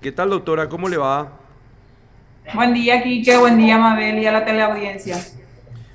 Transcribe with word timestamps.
¿Qué 0.00 0.12
tal, 0.12 0.30
doctora? 0.30 0.68
¿Cómo 0.68 0.88
le 0.88 0.96
va? 0.96 1.40
Buen 2.54 2.72
día, 2.72 3.02
Quique. 3.02 3.36
Buen 3.36 3.58
día, 3.58 3.78
Mabel, 3.78 4.22
y 4.22 4.26
a 4.26 4.30
la 4.30 4.44
teleaudiencia. 4.44 5.16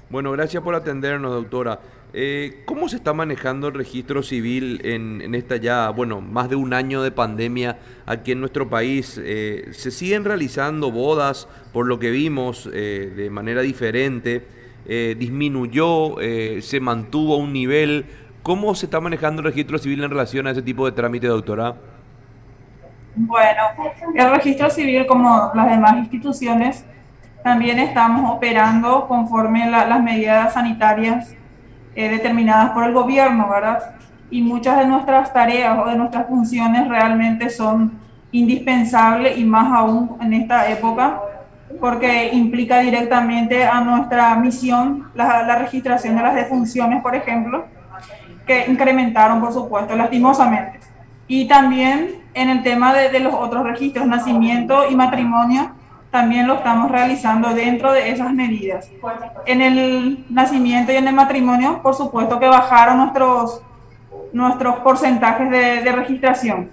Bueno, 0.09 0.33
gracias 0.33 0.61
por 0.61 0.75
atendernos, 0.75 1.31
doctora. 1.31 1.79
Eh, 2.11 2.63
¿Cómo 2.65 2.89
se 2.89 2.97
está 2.97 3.13
manejando 3.13 3.69
el 3.69 3.75
registro 3.75 4.21
civil 4.21 4.81
en, 4.83 5.33
esta 5.33 5.55
ya, 5.55 5.89
bueno, 5.89 6.19
más 6.19 6.49
de 6.49 6.57
un 6.57 6.73
año 6.73 7.01
de 7.01 7.11
pandemia 7.11 7.79
aquí 8.05 8.33
en 8.33 8.41
nuestro 8.41 8.69
país? 8.69 9.17
Eh, 9.23 9.69
¿Se 9.71 9.89
siguen 9.89 10.25
realizando 10.25 10.91
bodas, 10.91 11.47
por 11.71 11.87
lo 11.87 11.97
que 11.97 12.11
vimos, 12.11 12.69
eh, 12.73 13.13
de 13.15 13.29
manera 13.29 13.61
diferente? 13.61 14.45
¿Disminuyó? 14.85 16.17
¿Se 16.59 16.81
mantuvo 16.81 17.35
a 17.35 17.37
un 17.37 17.53
nivel? 17.53 18.03
¿Cómo 18.41 18.75
se 18.75 18.87
está 18.87 18.99
manejando 18.99 19.39
el 19.39 19.45
registro 19.45 19.77
civil 19.77 20.03
en 20.03 20.09
relación 20.09 20.45
a 20.45 20.51
ese 20.51 20.61
tipo 20.61 20.85
de 20.85 20.91
trámite, 20.91 21.27
doctora? 21.27 21.77
Bueno, 23.15 23.61
el 24.15 24.31
registro 24.31 24.69
civil, 24.69 25.05
como 25.05 25.51
las 25.53 25.69
demás 25.69 25.97
instituciones, 25.97 26.85
también 27.43 27.77
estamos 27.77 28.31
operando 28.31 29.07
conforme 29.07 29.69
las 29.69 30.01
medidas 30.01 30.53
sanitarias 30.53 31.35
eh, 31.95 32.09
determinadas 32.09 32.71
por 32.71 32.85
el 32.85 32.93
gobierno, 32.93 33.49
¿verdad? 33.49 33.95
Y 34.31 34.41
muchas 34.41 34.79
de 34.79 34.87
nuestras 34.87 35.31
tareas 35.31 35.77
o 35.77 35.87
de 35.87 35.95
nuestras 35.95 36.25
funciones 36.27 36.87
realmente 36.87 37.49
son 37.49 37.99
indispensables 38.31 39.37
y 39.37 39.43
más 39.43 39.71
aún 39.71 40.17
en 40.19 40.33
esta 40.33 40.69
época, 40.71 41.21
porque 41.79 42.29
implica 42.33 42.79
directamente 42.79 43.63
a 43.63 43.81
nuestra 43.81 44.33
misión 44.35 45.11
la, 45.13 45.43
la 45.43 45.57
registración 45.57 46.15
de 46.15 46.23
las 46.23 46.33
defunciones, 46.33 47.03
por 47.03 47.15
ejemplo, 47.15 47.65
que 48.47 48.65
incrementaron, 48.67 49.39
por 49.39 49.53
supuesto, 49.53 49.95
lastimosamente. 49.95 50.79
Y 51.27 51.47
también 51.47 52.23
en 52.33 52.49
el 52.49 52.63
tema 52.63 52.93
de, 52.93 53.19
los 53.19 53.33
otros 53.33 53.63
registros, 53.63 54.07
nacimiento 54.07 54.89
y 54.89 54.95
matrimonio, 54.95 55.71
también 56.11 56.47
lo 56.47 56.55
estamos 56.55 56.91
realizando 56.91 57.53
dentro 57.53 57.91
de 57.91 58.11
esas 58.11 58.33
medidas. 58.33 58.89
En 59.45 59.61
el 59.61 60.25
nacimiento 60.29 60.91
y 60.91 60.95
en 60.95 61.07
el 61.07 61.15
matrimonio, 61.15 61.81
por 61.81 61.95
supuesto 61.95 62.39
que 62.39 62.47
bajaron 62.47 62.97
nuestros, 62.97 63.61
nuestros 64.31 64.77
porcentajes 64.77 65.49
de, 65.49 65.91
registración. 65.91 66.69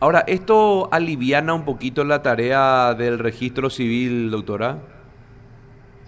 Ahora, 0.00 0.22
¿esto 0.26 0.88
aliviana 0.92 1.54
un 1.54 1.64
poquito 1.64 2.04
la 2.04 2.22
tarea 2.22 2.94
del 2.94 3.18
registro 3.18 3.68
civil, 3.68 4.30
doctora? 4.30 4.78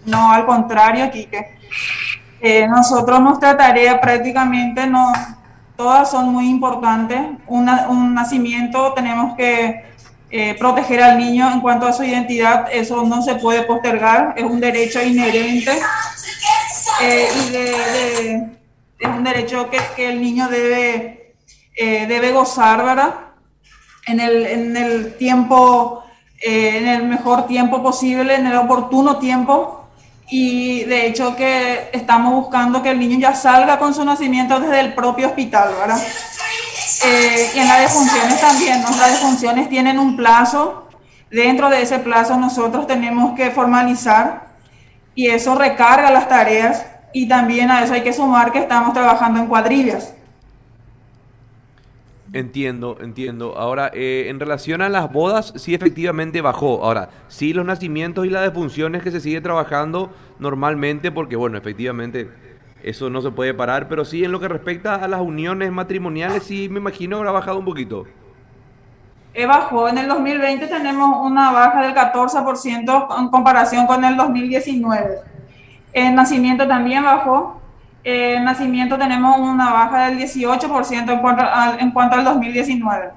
No, 0.07 0.33
al 0.33 0.47
contrario, 0.47 1.11
Quique. 1.11 1.59
Eh, 2.41 2.67
nosotros 2.69 3.21
nuestra 3.21 3.57
tarea 3.57 4.01
prácticamente 4.01 4.87
no, 4.87 5.13
todas 5.81 6.11
son 6.11 6.29
muy 6.29 6.47
importantes. 6.51 7.19
un 7.47 8.15
nacimiento 8.15 8.93
tenemos 8.93 9.35
que 9.35 9.83
eh, 10.31 10.55
proteger 10.59 11.03
al 11.03 11.17
niño 11.17 11.51
en 11.51 11.61
cuanto 11.61 11.87
a 11.87 11.93
su 11.95 12.05
identidad, 12.05 12.69
eso 12.71 13.03
no 13.03 13.23
se 13.23 13.37
puede 13.37 13.63
postergar, 13.63 14.35
es 14.37 14.45
un 14.45 14.61
derecho 14.61 15.03
inherente 15.03 15.73
eh, 17.03 18.47
es 18.99 19.09
un 19.09 19.25
derecho 19.25 19.71
que, 19.71 20.11
el 20.11 20.21
niño 20.21 20.49
debe, 20.49 21.35
eh, 21.75 22.07
debe 22.07 22.33
gozar, 22.33 22.85
¿verdad? 22.85 23.15
En 24.07 24.21
el, 24.21 24.47
en 24.47 24.77
el 24.77 25.17
tiempo, 25.17 26.05
en 26.43 26.87
el 26.87 27.05
mejor 27.05 27.47
tiempo 27.47 27.83
posible, 27.83 28.35
en 28.35 28.47
el 28.47 28.57
oportuno 28.57 29.17
tiempo, 29.17 29.80
y 30.31 30.85
de 30.85 31.07
hecho 31.07 31.35
que 31.35 31.91
estamos 31.93 32.33
buscando 32.35 32.83
que 32.83 32.91
el 32.91 33.01
niño 33.01 33.19
ya 33.19 33.35
salga 33.35 33.79
con 33.79 33.93
su 33.93 34.05
nacimiento 34.05 34.61
desde 34.61 34.81
el 34.81 34.95
propio 34.95 35.27
hospital, 35.27 35.75
¿verdad? 35.79 36.01
Eh, 37.05 37.51
y 37.55 37.59
en 37.59 37.67
las 37.67 37.81
defunciones 37.81 38.41
también, 38.41 38.81
¿no? 38.83 38.91
Las 38.91 39.13
defunciones 39.13 39.69
tienen 39.69 39.99
un 39.99 40.17
plazo, 40.17 40.89
dentro 41.31 41.69
de 41.69 41.83
ese 41.83 41.99
plazo 41.99 42.37
nosotros 42.37 42.87
tenemos 42.87 43.35
que 43.35 43.51
formalizar 43.51 44.51
y 45.15 45.29
eso 45.29 45.57
recarga 45.57 46.11
las 46.11 46.29
tareas 46.29 46.87
y 47.13 47.27
también 47.27 47.71
a 47.71 47.83
eso 47.83 47.95
hay 47.95 48.03
que 48.03 48.13
sumar 48.13 48.53
que 48.53 48.61
estamos 48.61 48.93
trabajando 48.93 49.41
en 49.41 49.47
cuadrillas. 49.47 50.15
Entiendo, 52.33 52.97
entiendo. 53.01 53.59
Ahora, 53.59 53.91
eh, 53.93 54.27
en 54.29 54.39
relación 54.39 54.83
a 54.83 54.89
las 54.89 55.13
bodas, 55.13 55.53
sí 55.57 55.75
efectivamente 55.75 56.41
bajó. 56.41 56.85
Ahora, 56.85 57.11
sí 57.27 57.53
los 57.53 57.67
nacimientos 57.67 58.25
y 58.25 58.31
las 58.31 58.43
defunciones 58.43 59.03
que 59.03 59.11
se 59.11 59.21
sigue 59.21 59.41
trabajando 59.41 60.13
normalmente, 60.39 61.11
porque 61.11 61.35
bueno, 61.35 61.59
efectivamente 61.59 62.31
eso 62.85 63.11
no 63.11 63.21
se 63.21 63.33
puede 63.33 63.53
parar, 63.53 63.89
pero 63.89 64.05
sí 64.05 64.25
en 64.25 64.31
lo 64.31 64.39
que 64.39 64.49
respecta 64.49 64.95
a 64.95 65.09
las 65.09 65.21
uniones 65.21 65.73
matrimoniales, 65.73 66.45
sí 66.45 66.69
me 66.69 66.79
imagino 66.79 67.17
habrá 67.17 67.33
bajado 67.33 67.59
un 67.59 67.65
poquito. 67.65 68.07
Eh, 69.35 69.47
bajó, 69.47 69.89
en 69.89 69.99
el 69.99 70.09
2020 70.09 70.67
tenemos 70.67 71.25
una 71.25 71.53
baja 71.53 71.83
del 71.83 71.95
14% 71.95 73.19
en 73.19 73.29
comparación 73.29 73.87
con 73.87 74.05
el 74.05 74.17
2019. 74.17 75.19
El 75.93 76.15
nacimiento 76.15 76.67
también 76.67 77.05
bajó, 77.05 77.60
en 78.05 78.45
nacimiento 78.45 78.97
tenemos 78.97 79.39
una 79.39 79.73
baja 79.73 80.07
del 80.09 80.19
18% 80.19 81.13
en 81.13 81.19
cuanto, 81.21 81.43
al, 81.43 81.81
en 81.81 81.91
cuanto 81.91 82.17
al 82.17 82.25
2019. 82.25 83.11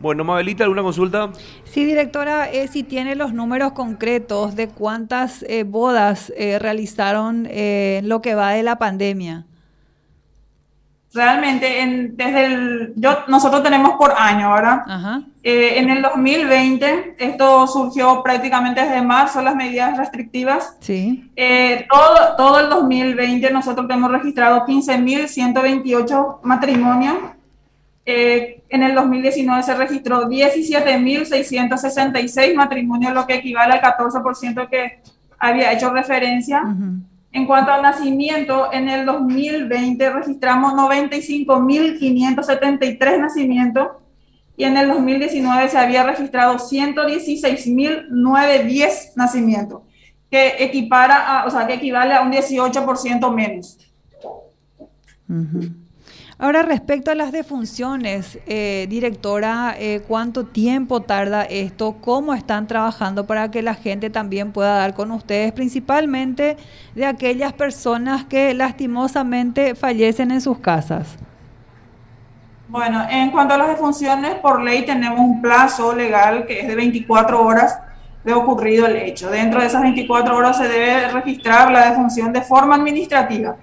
Bueno, 0.00 0.22
Mabelita, 0.22 0.62
¿alguna 0.62 0.82
consulta? 0.82 1.32
Sí, 1.64 1.84
directora, 1.84 2.48
eh, 2.48 2.68
si 2.68 2.84
tiene 2.84 3.16
los 3.16 3.32
números 3.32 3.72
concretos 3.72 4.54
de 4.54 4.68
cuántas 4.68 5.44
eh, 5.48 5.64
bodas 5.64 6.32
eh, 6.36 6.60
realizaron 6.60 7.48
lo 8.02 8.22
que 8.22 8.34
va 8.36 8.52
de 8.52 8.62
la 8.62 8.78
pandemia. 8.78 9.44
Realmente, 11.14 11.80
en, 11.80 12.18
desde 12.18 12.44
el, 12.44 12.92
yo, 12.96 13.20
nosotros 13.28 13.62
tenemos 13.62 13.92
por 13.92 14.12
año, 14.16 14.52
¿verdad? 14.52 15.22
Eh, 15.42 15.78
en 15.78 15.88
el 15.88 16.02
2020, 16.02 17.14
esto 17.18 17.66
surgió 17.66 18.22
prácticamente 18.22 18.82
desde 18.82 19.00
marzo, 19.00 19.40
las 19.40 19.56
medidas 19.56 19.96
restrictivas. 19.96 20.76
Sí. 20.80 21.30
Eh, 21.34 21.86
todo, 21.90 22.36
todo 22.36 22.60
el 22.60 22.68
2020 22.68 23.50
nosotros 23.50 23.86
hemos 23.88 24.10
registrado 24.10 24.66
15.128 24.66 26.40
matrimonios. 26.42 27.16
Eh, 28.04 28.62
en 28.68 28.82
el 28.82 28.94
2019 28.94 29.62
se 29.62 29.74
registró 29.74 30.28
17.666 30.28 32.54
matrimonios, 32.54 33.14
lo 33.14 33.26
que 33.26 33.36
equivale 33.36 33.72
al 33.72 33.80
14% 33.80 34.68
que 34.68 35.00
había 35.38 35.72
hecho 35.72 35.88
referencia. 35.90 36.62
En 37.32 37.46
cuanto 37.46 37.72
al 37.72 37.82
nacimiento, 37.82 38.72
en 38.72 38.88
el 38.88 39.04
2020 39.04 40.10
registramos 40.10 40.72
95.573 40.72 43.20
nacimientos 43.20 43.88
y 44.56 44.64
en 44.64 44.76
el 44.76 44.88
2019 44.88 45.68
se 45.68 45.78
había 45.78 46.02
registrado 46.04 46.56
116.910 46.56 49.12
nacimientos, 49.14 49.82
que 50.30 50.54
equipara 50.58 51.44
o 51.46 51.50
sea, 51.50 51.66
que 51.66 51.74
equivale 51.74 52.14
a 52.14 52.22
un 52.22 52.32
18% 52.32 53.30
menos. 53.32 53.78
Ahora, 56.40 56.62
respecto 56.62 57.10
a 57.10 57.16
las 57.16 57.32
defunciones, 57.32 58.38
eh, 58.46 58.86
directora, 58.88 59.74
eh, 59.76 60.02
¿cuánto 60.06 60.46
tiempo 60.46 61.02
tarda 61.02 61.42
esto? 61.42 61.96
¿Cómo 62.00 62.32
están 62.32 62.68
trabajando 62.68 63.26
para 63.26 63.50
que 63.50 63.60
la 63.60 63.74
gente 63.74 64.08
también 64.08 64.52
pueda 64.52 64.76
dar 64.76 64.94
con 64.94 65.10
ustedes, 65.10 65.52
principalmente 65.52 66.56
de 66.94 67.06
aquellas 67.06 67.52
personas 67.54 68.24
que 68.24 68.54
lastimosamente 68.54 69.74
fallecen 69.74 70.30
en 70.30 70.40
sus 70.40 70.60
casas? 70.60 71.16
Bueno, 72.68 73.04
en 73.10 73.32
cuanto 73.32 73.54
a 73.54 73.58
las 73.58 73.70
defunciones, 73.70 74.34
por 74.36 74.62
ley 74.62 74.86
tenemos 74.86 75.18
un 75.18 75.42
plazo 75.42 75.92
legal 75.92 76.46
que 76.46 76.60
es 76.60 76.68
de 76.68 76.76
24 76.76 77.44
horas 77.44 77.80
de 78.22 78.32
ocurrido 78.32 78.86
el 78.86 78.94
hecho. 78.94 79.28
Dentro 79.28 79.60
de 79.60 79.66
esas 79.66 79.82
24 79.82 80.36
horas 80.36 80.56
se 80.56 80.68
debe 80.68 81.08
registrar 81.08 81.72
la 81.72 81.90
defunción 81.90 82.32
de 82.32 82.42
forma 82.42 82.76
administrativa 82.76 83.56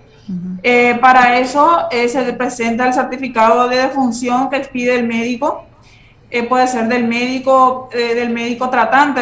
eh, 0.64 0.98
para 1.00 1.40
eso 1.40 1.88
eh, 1.92 2.10
se 2.10 2.34
presenta 2.34 2.88
el 2.88 2.94
certificado 2.94 3.68
de 3.68 3.78
defunción 3.78 4.50
que 4.50 4.58
expide 4.58 4.96
el 4.96 5.08
médico. 5.08 5.66
Eh, 6.32 6.44
puede 6.44 6.68
ser 6.68 6.88
del 6.88 7.08
médico, 7.08 7.88
del 7.94 8.32
médico 8.32 8.70
tratante, 8.70 9.22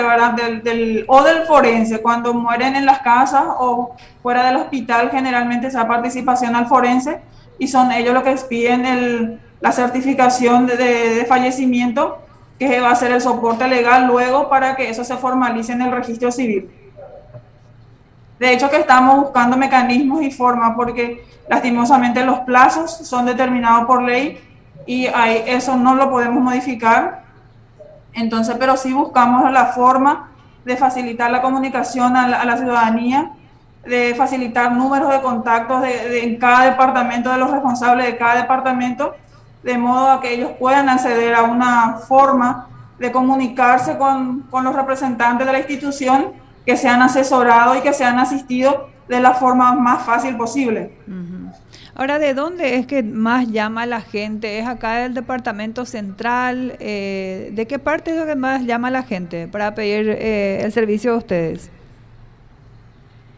o 1.07 1.23
del 1.23 1.43
forense. 1.45 2.01
Cuando 2.01 2.33
mueren 2.33 2.75
en 2.75 2.85
las 2.85 2.99
casas 2.99 3.43
o 3.59 3.95
fuera 4.21 4.45
del 4.45 4.55
hospital, 4.55 5.11
generalmente 5.11 5.69
se 5.69 5.77
da 5.77 5.87
participación 5.87 6.55
al 6.55 6.67
forense 6.67 7.19
y 7.59 7.67
son 7.67 7.91
ellos 7.91 8.13
los 8.13 8.23
que 8.23 8.31
expiden 8.31 9.39
la 9.59 9.71
certificación 9.71 10.65
de, 10.65 10.75
de 10.75 11.25
fallecimiento, 11.25 12.19
que 12.57 12.79
va 12.79 12.91
a 12.91 12.95
ser 12.95 13.11
el 13.11 13.21
soporte 13.21 13.67
legal 13.67 14.07
luego 14.07 14.49
para 14.49 14.75
que 14.75 14.89
eso 14.89 15.03
se 15.03 15.17
formalice 15.17 15.73
en 15.73 15.81
el 15.81 15.91
registro 15.91 16.31
civil. 16.31 16.69
De 18.43 18.51
hecho, 18.51 18.69
que 18.69 18.75
estamos 18.75 19.21
buscando 19.21 19.55
mecanismos 19.55 20.21
y 20.21 20.29
formas 20.29 20.73
porque 20.75 21.25
lastimosamente 21.47 22.25
los 22.25 22.39
plazos 22.39 22.91
son 22.91 23.25
determinados 23.25 23.85
por 23.85 24.03
ley 24.03 24.37
y 24.85 25.05
eso 25.05 25.77
no 25.77 25.95
lo 25.95 26.09
podemos 26.09 26.43
modificar. 26.43 27.23
Entonces, 28.11 28.57
pero 28.59 28.75
sí 28.75 28.91
buscamos 28.91 29.49
la 29.49 29.67
forma 29.67 30.31
de 30.65 30.75
facilitar 30.75 31.31
la 31.31 31.41
comunicación 31.41 32.17
a 32.17 32.43
la, 32.43 32.57
ciudadanía, 32.57 33.31
de 33.85 34.13
facilitar 34.13 34.73
números 34.73 35.09
de 35.09 35.21
contactos 35.21 35.81
de, 35.81 36.25
en 36.25 36.37
cada 36.37 36.65
departamento, 36.65 37.31
de 37.31 37.37
los 37.37 37.49
responsables 37.49 38.07
de 38.07 38.17
cada 38.17 38.41
departamento, 38.41 39.15
de 39.63 39.77
modo 39.77 40.11
a 40.11 40.19
que 40.19 40.33
ellos 40.33 40.51
puedan 40.59 40.89
acceder 40.89 41.33
a 41.33 41.43
una 41.43 41.93
forma 41.93 42.67
de 42.99 43.09
comunicarse 43.09 43.97
con, 43.97 44.41
con 44.49 44.65
los 44.65 44.75
representantes 44.75 45.47
de 45.47 45.53
la 45.53 45.59
institución 45.59 46.42
que 46.65 46.77
sean 46.77 47.01
asesorados 47.01 47.77
y 47.77 47.81
que 47.81 47.93
sean 47.93 48.19
asistidos 48.19 48.75
de 49.07 49.19
la 49.19 49.33
forma 49.33 49.73
más 49.73 50.03
fácil 50.03 50.37
posible. 50.37 50.91
Ahora, 51.95 52.17
¿de 52.17 52.33
dónde 52.33 52.77
es 52.77 52.87
que 52.87 53.03
más 53.03 53.47
llama 53.47 53.85
la 53.85 54.01
gente? 54.01 54.57
¿Es 54.57 54.67
acá 54.67 54.95
del 54.95 55.13
departamento 55.13 55.85
central? 55.85 56.75
Eh, 56.79 57.51
¿De 57.53 57.67
qué 57.67 57.77
parte 57.77 58.11
es 58.11 58.17
lo 58.17 58.25
que 58.25 58.35
más 58.35 58.63
llama 58.63 58.89
la 58.89 59.03
gente 59.03 59.47
para 59.47 59.75
pedir 59.75 60.09
eh, 60.09 60.61
el 60.63 60.71
servicio 60.71 61.11
de 61.11 61.17
ustedes? 61.17 61.71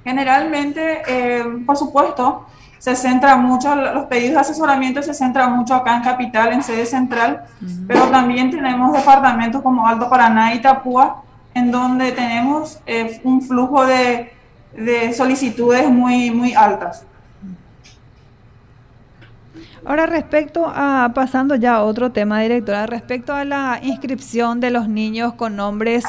Generalmente, 0.05 1.01
eh, 1.07 1.43
por 1.65 1.75
supuesto, 1.75 2.45
se 2.77 2.95
centra 2.95 3.35
mucho, 3.35 3.75
los 3.75 4.05
pedidos 4.05 4.35
de 4.35 4.39
asesoramiento 4.41 5.01
se 5.01 5.13
centran 5.13 5.51
mucho 5.53 5.73
acá 5.73 5.97
en 5.97 6.03
Capital, 6.03 6.53
en 6.53 6.61
sede 6.61 6.85
central, 6.85 7.43
pero 7.87 8.07
también 8.09 8.51
tenemos 8.51 8.93
departamentos 8.93 9.63
como 9.63 9.87
Alto 9.87 10.07
Paraná 10.07 10.53
y 10.53 10.61
Tapúa, 10.61 11.23
en 11.55 11.71
donde 11.71 12.11
tenemos 12.11 12.79
un 13.23 13.41
flujo 13.41 13.85
de, 13.85 14.31
de 14.77 15.13
solicitudes 15.13 15.89
muy, 15.89 16.29
muy 16.31 16.53
altas. 16.53 17.05
Ahora 19.85 20.07
respecto 20.07 20.65
a, 20.67 21.11
pasando 21.13 21.55
ya 21.55 21.75
a 21.75 21.83
otro 21.83 22.11
tema, 22.11 22.41
directora, 22.41 22.87
respecto 22.87 23.33
a 23.33 23.45
la 23.45 23.79
inscripción 23.83 24.59
de 24.59 24.71
los 24.71 24.89
niños 24.89 25.35
con 25.35 25.55
nombres 25.55 26.03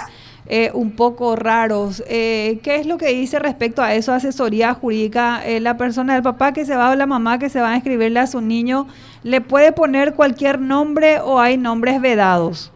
eh, 0.46 0.70
un 0.72 0.92
poco 0.92 1.36
raros, 1.36 2.02
eh, 2.08 2.58
¿qué 2.62 2.76
es 2.76 2.86
lo 2.86 2.96
que 2.96 3.08
dice 3.08 3.38
respecto 3.38 3.82
a 3.82 3.92
eso, 3.94 4.14
asesoría 4.14 4.72
jurídica? 4.72 5.42
Eh, 5.44 5.60
la 5.60 5.76
persona, 5.76 6.16
el 6.16 6.22
papá 6.22 6.52
que 6.52 6.64
se 6.64 6.74
va 6.74 6.90
o 6.90 6.94
la 6.94 7.04
mamá 7.04 7.38
que 7.38 7.50
se 7.50 7.60
va 7.60 7.72
a 7.72 7.74
inscribirle 7.74 8.18
a 8.18 8.26
su 8.26 8.40
niño, 8.40 8.86
¿le 9.22 9.42
puede 9.42 9.72
poner 9.72 10.14
cualquier 10.14 10.58
nombre 10.58 11.20
o 11.20 11.38
hay 11.38 11.58
nombres 11.58 12.00
vedados? 12.00 12.72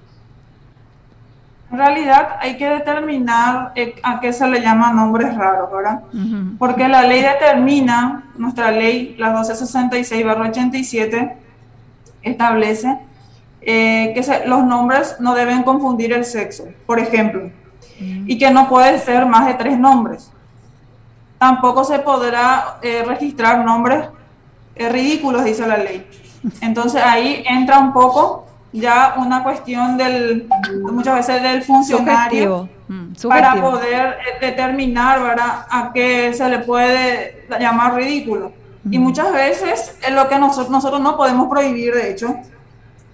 En 1.71 1.79
realidad 1.79 2.37
hay 2.41 2.57
que 2.57 2.69
determinar 2.69 3.71
eh, 3.77 3.95
a 4.03 4.19
qué 4.19 4.33
se 4.33 4.45
le 4.49 4.61
llama 4.61 4.93
nombres 4.93 5.37
raros, 5.37 5.71
¿verdad? 5.71 6.01
Porque 6.59 6.89
la 6.89 7.03
ley 7.03 7.23
determina, 7.23 8.25
nuestra 8.37 8.73
ley, 8.73 9.15
la 9.19 9.33
1266-87, 9.41 11.35
establece 12.23 12.99
eh, 13.61 14.13
que 14.15 14.49
los 14.49 14.65
nombres 14.65 15.15
no 15.21 15.35
deben 15.35 15.63
confundir 15.63 16.13
el 16.13 16.25
sexo, 16.25 16.65
por 16.87 16.99
ejemplo, 16.99 17.51
y 18.01 18.37
que 18.37 18.51
no 18.51 18.69
puede 18.69 18.99
ser 18.99 19.25
más 19.27 19.47
de 19.47 19.55
tres 19.55 19.79
nombres. 19.79 20.33
Tampoco 21.39 21.85
se 21.85 22.01
podrá 22.01 22.79
eh, 22.83 23.05
registrar 23.07 23.65
nombres 23.65 24.09
ridículos, 24.75 25.45
dice 25.45 25.65
la 25.69 25.77
ley. 25.77 26.05
Entonces 26.61 27.01
ahí 27.01 27.45
entra 27.47 27.79
un 27.79 27.93
poco 27.93 28.50
ya 28.73 29.15
una 29.17 29.43
cuestión 29.43 29.97
del, 29.97 30.49
muchas 30.93 31.17
veces 31.17 31.43
del 31.43 31.63
funcionario 31.63 32.69
mm, 32.89 33.13
para 33.29 33.61
poder 33.61 34.19
eh, 34.21 34.47
determinar 34.47 35.23
¿verdad? 35.23 35.67
a 35.69 35.91
qué 35.93 36.33
se 36.33 36.49
le 36.49 36.61
puede 36.61 37.47
llamar 37.59 37.95
ridículo. 37.95 38.53
Y 38.91 38.99
muchas 38.99 39.33
veces 39.33 39.99
es 40.01 40.15
lo 40.15 40.29
que 40.29 40.39
nosotros, 40.39 40.71
nosotros 40.71 41.01
no 41.01 41.17
podemos 41.17 41.49
prohibir, 41.49 41.95
de 41.95 42.11
hecho, 42.11 42.37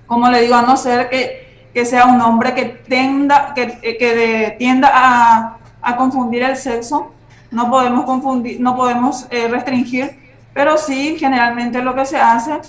como 0.06 0.28
le 0.30 0.42
digo, 0.42 0.54
a 0.54 0.62
no 0.62 0.76
ser 0.76 1.08
que, 1.08 1.70
que 1.74 1.84
sea 1.84 2.06
un 2.06 2.20
hombre 2.20 2.54
que, 2.54 2.64
tenda, 2.64 3.52
que, 3.52 3.78
eh, 3.82 3.96
que 3.98 4.54
tienda 4.58 4.90
a, 4.94 5.58
a, 5.82 5.96
confundir 5.96 6.44
el 6.44 6.56
sexo, 6.56 7.12
no 7.50 7.68
podemos 7.68 8.04
confundir, 8.04 8.60
no 8.60 8.76
podemos 8.76 9.26
eh, 9.30 9.48
restringir, 9.48 10.16
pero 10.54 10.78
sí 10.78 11.16
generalmente 11.18 11.82
lo 11.82 11.94
que 11.94 12.06
se 12.06 12.16
hace 12.16 12.60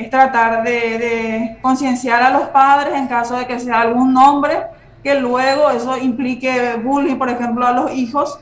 es 0.00 0.08
tratar 0.08 0.62
de, 0.62 1.58
concienciar 1.60 2.22
a 2.22 2.30
los 2.30 2.48
padres 2.48 2.94
en 2.94 3.06
caso 3.06 3.36
de 3.36 3.46
que 3.46 3.60
sea 3.60 3.82
algún 3.82 4.14
nombre 4.14 4.62
que 5.02 5.14
luego 5.14 5.70
eso 5.70 5.96
implique 5.98 6.74
bullying, 6.82 7.16
por 7.16 7.28
ejemplo, 7.28 7.66
a 7.66 7.72
los 7.72 7.92
hijos, 7.92 8.38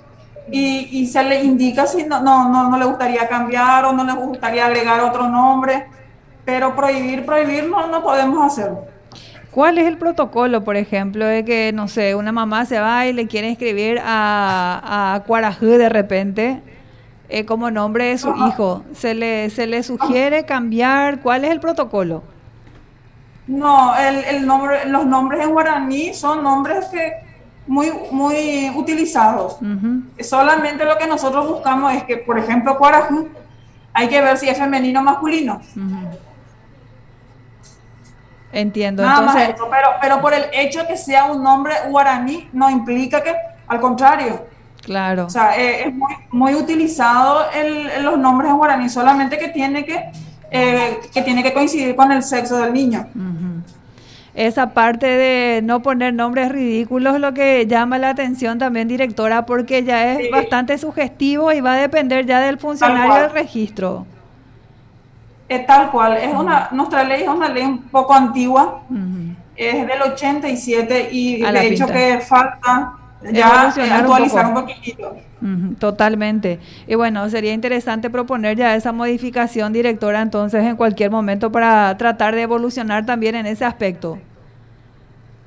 y, 0.51 1.07
se 1.07 1.23
le 1.23 1.45
indica 1.45 1.87
si 1.87 2.05
no, 2.05 2.21
no, 2.21 2.49
no, 2.49 2.71
no, 2.71 2.79
le 2.79 2.85
gustaría 2.85 3.29
cambiar 3.29 3.85
o 3.85 3.93
no 3.93 4.03
le 4.05 4.13
gustaría 4.13 4.67
agregar 4.67 5.01
otro 5.01 5.29
nombre, 5.29 5.87
pero 6.45 6.75
prohibir, 6.75 7.27
prohibir 7.27 7.69
no, 7.69 7.87
no 7.89 8.03
podemos 8.03 8.45
hacerlo. 8.45 8.87
¿Cuál 9.51 9.79
es 9.79 9.87
el 9.87 9.99
protocolo, 9.99 10.65
por 10.65 10.77
ejemplo, 10.77 11.27
de 11.27 11.45
que, 11.45 11.73
no 11.73 11.87
sé, 11.87 12.15
una 12.15 12.33
mamá 12.33 12.65
se 12.65 12.81
va 12.81 13.07
y 13.07 13.13
le 13.13 13.27
quiere 13.27 13.51
escribir 13.51 14.01
a, 14.03 15.15
a 15.15 15.21
Cuarajú 15.25 15.67
de 15.67 15.89
repente? 15.89 16.63
Eh, 17.29 17.45
como 17.45 17.71
nombre 17.71 18.07
de 18.07 18.19
su 18.19 18.35
hijo. 18.35 18.85
¿Se 18.95 19.15
le, 19.15 19.51
¿Se 19.51 19.67
le 19.67 19.83
sugiere 19.83 20.47
cambiar? 20.47 21.21
¿Cuál 21.21 21.45
es 21.45 21.51
el 21.51 21.61
protocolo? 21.61 22.23
No, 23.47 23.97
el, 23.97 24.25
el 24.25 24.47
nombre, 24.47 24.87
los 24.87 25.05
nombres 25.07 25.45
en 25.45 25.51
guaraní 25.53 26.15
son 26.15 26.43
nombres 26.43 26.87
que 26.87 27.13
muy, 27.67 27.93
muy 28.11 28.71
utilizados. 28.75 29.59
Solamente 30.21 30.85
lo 30.85 30.97
que 30.97 31.07
nosotros 31.07 31.47
buscamos 31.49 31.93
es 31.93 32.05
que, 32.05 32.17
por 32.17 32.39
ejemplo, 32.39 32.77
Cuarajú, 32.79 33.29
hay 33.93 34.09
que 34.09 34.21
ver 34.21 34.37
si 34.39 34.49
es 34.49 34.57
femenino 34.59 35.01
o 35.01 35.03
masculino. 35.03 35.61
Entiendo. 38.51 39.03
Entonces, 39.05 39.55
pero, 39.71 39.89
pero 40.01 40.21
por 40.23 40.33
el 40.33 40.47
hecho 40.53 40.81
de 40.81 40.89
que 40.89 40.97
sea 40.97 41.27
un 41.27 41.43
nombre 41.43 41.75
guaraní, 41.89 42.49
no 42.53 42.71
implica 42.71 43.23
que, 43.23 43.35
al 43.67 43.81
contrario, 43.81 44.47
Claro. 44.89 45.27
O 45.27 45.31
sea, 45.31 45.55
eh, 45.61 45.85
es 45.87 45.95
muy, 46.31 46.55
utilizado 46.55 47.41
los 48.01 48.19
nombres 48.19 48.51
en 48.51 48.57
guaraní, 48.57 48.89
solamente 48.89 49.37
que 49.37 49.49
tiene 49.49 49.85
que, 49.85 50.03
eh, 50.51 50.99
que 51.13 51.21
tiene 51.21 51.43
que 51.43 51.53
coincidir 51.53 51.95
con 51.95 52.11
el 52.11 52.23
sexo 52.23 52.57
del 52.57 52.73
niño. 52.73 53.07
Esa 54.33 54.73
parte 54.73 55.07
de 55.07 55.61
no 55.61 55.83
poner 55.83 56.15
nombres 56.15 56.51
ridículos 56.51 57.21
lo 57.21 57.35
que 57.35 57.67
llama 57.67 57.99
la 57.99 58.09
atención 58.09 58.59
también, 58.59 58.89
directora, 58.89 59.45
porque 59.45 59.85
ya 59.85 60.15
es 60.15 60.31
bastante 60.31 60.79
sugestivo 60.79 61.53
y 61.53 61.61
va 61.61 61.75
a 61.75 61.77
depender 61.77 62.25
ya 62.25 62.41
del 62.41 62.59
funcionario 62.59 63.13
del 63.13 63.31
registro. 63.31 64.07
Es 65.51 65.67
tal 65.67 65.91
cual, 65.91 66.17
es 66.17 66.35
una, 66.35 66.71
nuestra 66.73 67.05
ley 67.05 67.25
es 67.25 67.29
una 67.29 67.51
ley 67.51 67.65
un 67.65 67.83
poco 67.83 68.15
antigua, 68.15 68.85
es 69.55 69.87
del 69.87 70.01
87 70.01 71.09
y 71.13 71.43
de 71.43 71.67
hecho 71.67 71.87
que 71.87 72.21
falta 72.21 72.95
ya 73.33 73.69
actualizar 73.69 74.47
un, 74.47 74.55
poquitito. 74.55 75.17
totalmente. 75.79 76.61
Y 76.87 76.95
bueno, 76.95 77.29
sería 77.31 77.53
interesante 77.53 78.11
proponer 78.11 78.57
ya 78.57 78.75
esa 78.75 78.93
modificación, 78.93 79.73
directora, 79.73 80.23
entonces 80.23 80.65
en 80.65 80.77
cualquier 80.77 81.11
momento 81.11 81.51
para 81.51 81.97
tratar 81.97 82.35
de 82.35 82.43
evolucionar 82.43 83.05
también 83.07 83.35
en 83.35 83.47
ese 83.47 83.65
aspecto. 83.65 84.19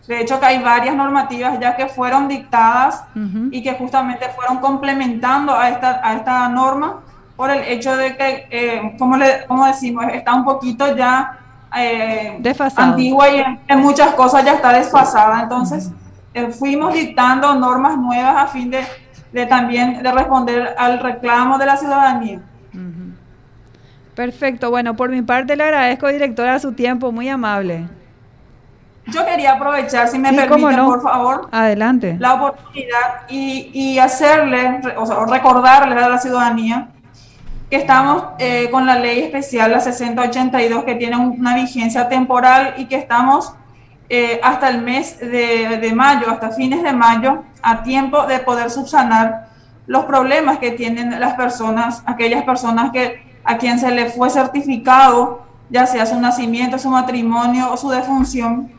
De 0.07 0.19
hecho, 0.21 0.39
que 0.39 0.45
hay 0.45 0.61
varias 0.61 0.95
normativas 0.95 1.59
ya 1.59 1.75
que 1.75 1.87
fueron 1.87 2.27
dictadas 2.27 3.03
y 3.51 3.61
que 3.61 3.73
justamente 3.73 4.27
fueron 4.35 4.57
complementando 4.57 5.55
a 5.55 5.69
esta, 5.69 6.01
a 6.03 6.15
esta 6.15 6.49
norma 6.49 7.01
por 7.35 7.49
el 7.49 7.63
hecho 7.63 7.95
de 7.95 8.17
que, 8.17 8.47
eh, 8.51 8.95
como, 8.99 9.17
le, 9.17 9.45
como 9.47 9.65
decimos, 9.65 10.05
está 10.13 10.33
un 10.35 10.43
poquito 10.43 10.95
ya 10.95 11.39
eh, 11.75 12.41
antigua 12.75 13.29
y 13.29 13.43
en, 13.67 13.79
muchas 13.79 14.13
cosas 14.15 14.43
ya 14.43 14.53
está 14.53 14.73
desfasada. 14.73 15.41
Entonces, 15.41 15.91
fuimos 16.51 16.93
dictando 16.93 17.53
normas 17.55 17.97
nuevas 17.97 18.35
a 18.37 18.47
fin 18.47 18.71
de, 18.71 18.83
de, 19.31 19.45
también 19.45 20.01
de 20.01 20.11
responder 20.11 20.75
al 20.77 20.99
reclamo 20.99 21.57
de 21.57 21.65
la 21.65 21.77
ciudadanía. 21.77 22.41
Perfecto, 24.15 24.69
bueno, 24.69 24.95
por 24.95 25.09
mi 25.09 25.21
parte 25.21 25.55
le 25.55 25.63
agradezco, 25.63 26.07
directora, 26.07 26.59
su 26.59 26.73
tiempo, 26.73 27.11
muy 27.11 27.29
amable. 27.29 27.87
Yo 29.07 29.25
quería 29.25 29.53
aprovechar, 29.53 30.07
si 30.09 30.19
me 30.19 30.31
permite, 30.31 30.77
por 30.77 31.01
favor, 31.01 31.49
adelante, 31.51 32.17
la 32.19 32.35
oportunidad 32.35 33.27
y, 33.29 33.71
y 33.73 33.99
hacerle, 33.99 34.81
o 34.95 35.05
sea, 35.05 35.25
recordarle 35.25 35.95
a 35.95 36.09
la 36.09 36.17
ciudadanía 36.19 36.89
que 37.71 37.77
estamos 37.77 38.25
eh, 38.37 38.69
con 38.69 38.85
la 38.85 38.99
ley 38.99 39.21
especial, 39.21 39.71
la 39.71 39.79
6082, 39.79 40.83
que 40.83 40.95
tiene 40.95 41.15
una 41.15 41.55
vigencia 41.55 42.09
temporal 42.09 42.75
y 42.77 42.85
que 42.85 42.97
estamos 42.97 43.53
eh, 44.13 44.41
hasta 44.43 44.67
el 44.67 44.81
mes 44.81 45.17
de, 45.19 45.89
mayo, 45.95 46.29
hasta 46.29 46.49
fines 46.49 46.83
de 46.83 46.91
mayo, 46.91 47.45
a 47.61 47.81
tiempo 47.81 48.27
de 48.27 48.39
poder 48.39 48.69
subsanar 48.69 49.47
los 49.87 50.03
problemas 50.03 50.57
que 50.57 50.71
tienen 50.71 51.17
las 51.17 51.35
personas, 51.35 52.03
aquellas 52.05 52.43
personas 52.43 52.91
que 52.91 53.23
a 53.45 53.57
quien 53.57 53.79
se 53.79 53.89
le 53.89 54.09
fue 54.09 54.29
certificado, 54.29 55.45
ya 55.69 55.85
sea 55.85 56.05
su 56.05 56.19
nacimiento, 56.19 56.77
su 56.77 56.89
matrimonio 56.89 57.71
o 57.71 57.77
su 57.77 57.89
defunción, 57.89 58.73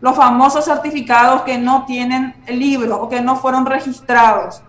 los 0.00 0.16
famosos 0.16 0.64
certificados 0.64 1.42
que 1.42 1.58
no 1.58 1.84
tienen 1.84 2.34
libro 2.48 2.98
o 3.02 3.10
que 3.10 3.20
no 3.20 3.36
fueron 3.36 3.66
registrados. 3.66 4.62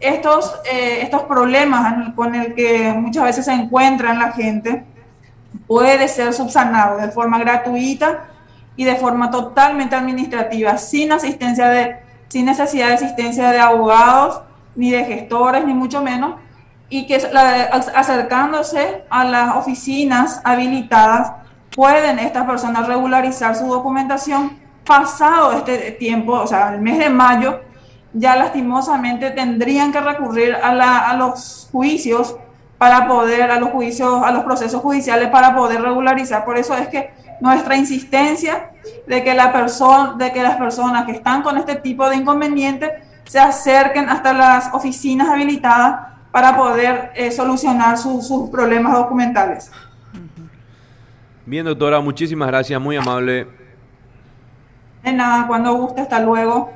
estos, 0.00 0.56
eh, 0.72 1.02
estos 1.02 1.22
problemas 1.22 2.12
con 2.16 2.34
el 2.34 2.54
que 2.56 2.92
muchas 2.94 3.22
veces 3.22 3.44
se 3.44 3.52
encuentra 3.52 4.12
la 4.12 4.32
gente 4.32 4.84
puede 5.68 6.08
ser 6.08 6.34
subsanado 6.34 6.96
de 6.96 7.12
forma 7.12 7.38
gratuita 7.38 8.24
y 8.76 8.84
de 8.84 8.96
forma 8.96 9.30
totalmente 9.30 9.94
administrativa, 9.94 10.78
sin 10.78 11.12
asistencia 11.12 11.68
de, 11.68 11.96
sin 12.28 12.46
necesidad 12.46 12.88
de 12.88 12.94
asistencia 12.94 13.50
de 13.50 13.60
abogados, 13.60 14.40
ni 14.74 14.90
de 14.90 15.04
gestores, 15.04 15.64
ni 15.64 15.74
mucho 15.74 16.02
menos, 16.02 16.36
y 16.88 17.06
que 17.06 17.16
acercándose 17.16 19.04
a 19.08 19.24
las 19.24 19.56
oficinas 19.56 20.40
habilitadas 20.44 21.32
pueden 21.74 22.18
estas 22.18 22.46
personas 22.46 22.86
regularizar 22.86 23.56
su 23.56 23.66
documentación 23.66 24.58
pasado 24.84 25.52
este 25.52 25.92
tiempo, 25.92 26.32
o 26.32 26.46
sea, 26.46 26.74
el 26.74 26.80
mes 26.80 26.98
de 26.98 27.08
mayo, 27.08 27.60
ya 28.12 28.36
lastimosamente 28.36 29.30
tendrían 29.30 29.90
que 29.90 30.00
recurrir 30.00 30.54
a, 30.54 31.10
a 31.10 31.16
los 31.16 31.68
juicios 31.72 32.36
para 32.76 33.06
poder, 33.06 33.50
a 33.50 33.58
los 33.58 33.70
juicios, 33.70 34.22
a 34.22 34.32
los 34.32 34.44
procesos 34.44 34.82
judiciales 34.82 35.28
para 35.28 35.54
poder 35.54 35.80
regularizar. 35.80 36.44
Por 36.44 36.58
eso 36.58 36.76
es 36.76 36.88
que 36.88 37.10
nuestra 37.40 37.76
insistencia 37.76 38.70
de 39.06 39.22
que, 39.22 39.34
la 39.34 39.52
persona, 39.52 40.14
de 40.16 40.32
que 40.32 40.42
las 40.42 40.56
personas 40.56 41.04
que 41.06 41.12
están 41.12 41.42
con 41.42 41.56
este 41.56 41.76
tipo 41.76 42.08
de 42.08 42.16
inconveniente 42.16 42.90
se 43.24 43.38
acerquen 43.38 44.08
hasta 44.08 44.32
las 44.32 44.72
oficinas 44.72 45.28
habilitadas 45.28 46.12
para 46.30 46.56
poder 46.56 47.12
eh, 47.14 47.30
solucionar 47.30 47.98
sus 47.98 48.50
problemas 48.50 48.92
documentales. 48.94 49.70
Bien, 51.44 51.64
doctora, 51.64 52.00
muchísimas 52.00 52.48
gracias, 52.48 52.80
muy 52.80 52.96
amable. 52.96 53.46
De 55.02 55.12
nada, 55.12 55.46
cuando 55.46 55.74
guste, 55.74 56.00
hasta 56.00 56.20
luego. 56.20 56.72